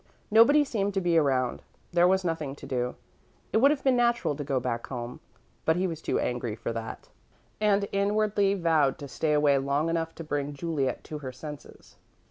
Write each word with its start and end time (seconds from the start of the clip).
Nobody 0.31 0.63
seemed 0.65 0.95
to 0.95 0.99
be 0.99 1.15
around 1.15 1.61
there 1.91 2.07
was 2.07 2.25
nothing 2.25 2.55
to 2.55 2.65
do. 2.65 2.95
It 3.53 3.57
would 3.57 3.69
have 3.69 3.83
been 3.83 3.95
natural 3.95 4.35
to 4.35 4.43
go 4.43 4.59
back 4.59 4.87
home, 4.87 5.19
but 5.63 5.75
he 5.75 5.85
was 5.85 6.01
too 6.01 6.17
angry 6.19 6.55
for 6.55 6.73
that, 6.73 7.09
and 7.59 7.87
inwardly 7.91 8.55
vowed 8.55 8.97
to 8.97 9.07
stay 9.07 9.33
away 9.33 9.59
long 9.59 9.89
enough 9.89 10.15
to 10.15 10.23
bring 10.23 10.55
Juliet 10.55 11.03
to 11.03 11.19
her 11.19 11.31
senses. 11.31 11.97